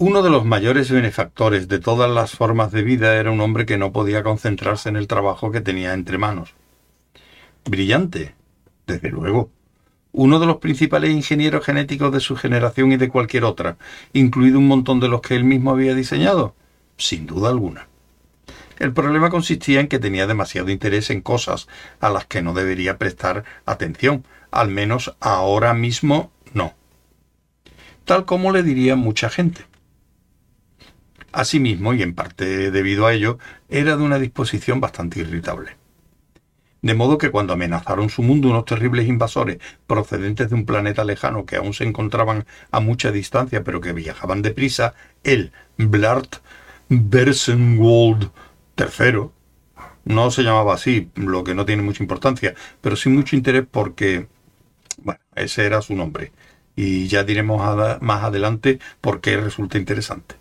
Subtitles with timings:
[0.00, 3.78] Uno de los mayores benefactores de todas las formas de vida era un hombre que
[3.78, 6.54] no podía concentrarse en el trabajo que tenía entre manos.
[7.64, 8.36] Brillante,
[8.86, 9.50] desde luego.
[10.12, 13.76] Uno de los principales ingenieros genéticos de su generación y de cualquier otra,
[14.12, 16.54] incluido un montón de los que él mismo había diseñado,
[16.96, 17.88] sin duda alguna.
[18.78, 21.66] El problema consistía en que tenía demasiado interés en cosas
[21.98, 26.74] a las que no debería prestar atención, al menos ahora mismo no.
[28.04, 29.66] Tal como le diría mucha gente.
[31.32, 35.76] Asimismo, y en parte debido a ello, era de una disposición bastante irritable.
[36.80, 41.44] De modo que cuando amenazaron su mundo unos terribles invasores procedentes de un planeta lejano
[41.44, 46.36] que aún se encontraban a mucha distancia pero que viajaban deprisa, él, Blart
[46.88, 48.30] Bersenwald
[48.76, 49.30] III,
[50.04, 54.28] no se llamaba así, lo que no tiene mucha importancia, pero sí mucho interés porque,
[55.02, 56.32] bueno, ese era su nombre.
[56.76, 57.60] Y ya diremos
[58.00, 60.36] más adelante por qué resulta interesante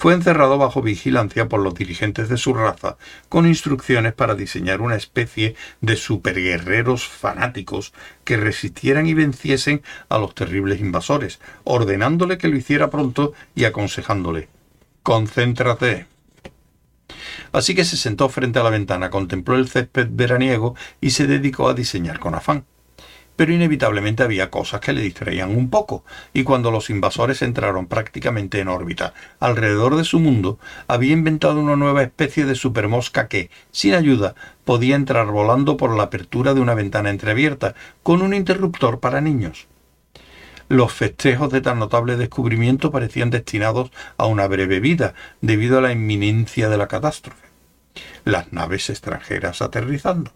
[0.00, 2.96] fue encerrado bajo vigilancia por los dirigentes de su raza,
[3.28, 7.92] con instrucciones para diseñar una especie de superguerreros fanáticos
[8.24, 14.48] que resistieran y venciesen a los terribles invasores, ordenándole que lo hiciera pronto y aconsejándole
[15.02, 16.06] Concéntrate.
[17.52, 21.68] Así que se sentó frente a la ventana, contempló el césped veraniego y se dedicó
[21.68, 22.64] a diseñar con afán
[23.40, 28.60] pero inevitablemente había cosas que le distraían un poco, y cuando los invasores entraron prácticamente
[28.60, 33.94] en órbita alrededor de su mundo, había inventado una nueva especie de supermosca que, sin
[33.94, 34.34] ayuda,
[34.66, 39.68] podía entrar volando por la apertura de una ventana entreabierta, con un interruptor para niños.
[40.68, 45.92] Los festejos de tan notable descubrimiento parecían destinados a una breve vida, debido a la
[45.92, 47.48] inminencia de la catástrofe.
[48.26, 50.30] Las naves extranjeras aterrizando.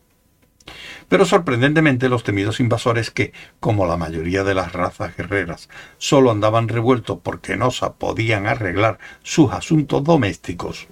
[1.09, 6.69] Pero sorprendentemente los temidos invasores que, como la mayoría de las razas guerreras, solo andaban
[6.69, 10.87] revueltos porque no podían arreglar sus asuntos domésticos,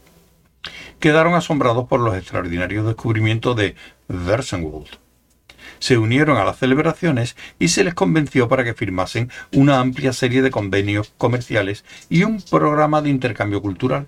[1.00, 3.74] quedaron asombrados por los extraordinarios descubrimientos de
[4.08, 4.88] Versenwald.
[5.78, 10.42] Se unieron a las celebraciones y se les convenció para que firmasen una amplia serie
[10.42, 14.06] de convenios comerciales y un programa de intercambio cultural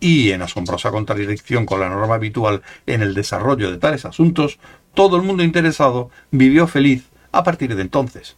[0.00, 4.58] y, en asombrosa contradicción con la norma habitual en el desarrollo de tales asuntos,
[4.94, 8.36] todo el mundo interesado vivió feliz a partir de entonces.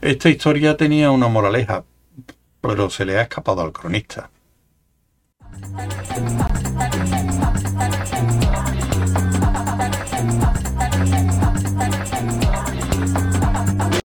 [0.00, 1.84] Esta historia tenía una moraleja,
[2.60, 4.30] pero se le ha escapado al cronista.